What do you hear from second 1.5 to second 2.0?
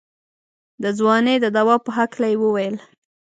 دوا په